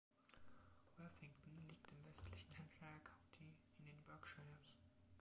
[0.97, 4.79] Worthington liegt im westlichen Hampshire County in den Berkshires.